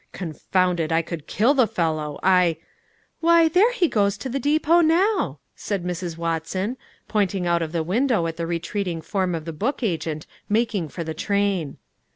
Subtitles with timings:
[0.13, 0.91] Confound it!
[0.91, 2.19] I could kill the fellow.
[2.23, 2.57] I"
[3.21, 6.17] "Why, there he goes to the depot now," said Mrs.
[6.17, 6.75] Watson,
[7.07, 11.03] pointing out of the window at the retreating form of the book agent making for
[11.03, 11.77] the train.